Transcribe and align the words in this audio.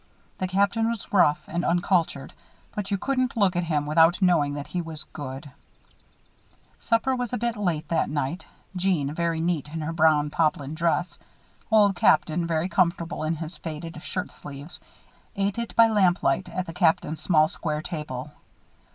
The 0.39 0.47
Captain 0.47 0.89
was 0.89 1.13
rough 1.13 1.43
and 1.47 1.63
uncultured; 1.63 2.33
but 2.73 2.89
you 2.89 2.97
couldn't 2.97 3.37
look 3.37 3.55
at 3.55 3.65
him 3.65 3.85
without 3.85 4.19
knowing 4.19 4.55
that 4.55 4.65
he 4.65 4.81
was 4.81 5.03
good. 5.03 5.51
Supper 6.79 7.15
was 7.15 7.33
a 7.33 7.37
bit 7.37 7.55
late 7.55 7.87
that 7.89 8.09
night. 8.09 8.47
Jeanne, 8.75 9.13
very 9.13 9.39
neat 9.39 9.67
in 9.67 9.81
her 9.81 9.93
brown 9.93 10.31
poplin 10.31 10.73
dress, 10.73 11.19
Old 11.69 11.95
Captain, 11.95 12.47
very 12.47 12.67
comfortable 12.67 13.21
in 13.23 13.35
his 13.35 13.57
faded 13.57 14.01
shirt 14.01 14.31
sleeves, 14.31 14.79
ate 15.35 15.59
it 15.59 15.75
by 15.75 15.87
lamplight 15.87 16.49
at 16.49 16.65
the 16.65 16.73
Captain's 16.73 17.21
small, 17.21 17.47
square 17.47 17.83
table. 17.83 18.31